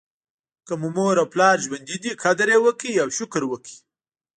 [0.67, 3.75] که مو مور او پلار ژوندي دي قدر یې وکړئ او شکر وکړئ.